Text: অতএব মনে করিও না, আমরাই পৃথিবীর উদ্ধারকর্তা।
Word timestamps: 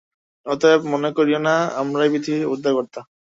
অতএব 0.45 0.81
মনে 0.93 1.09
করিও 1.17 1.39
না, 1.47 1.53
আমরাই 1.81 2.11
পৃথিবীর 2.13 2.51
উদ্ধারকর্তা। 2.53 2.99